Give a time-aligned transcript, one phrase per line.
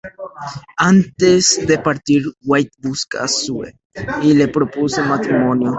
[0.93, 3.77] Antes de partir Waite busca a Sue
[4.23, 5.69] y le propone matrimonio.